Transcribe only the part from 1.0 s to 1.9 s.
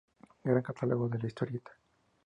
de la Historieta.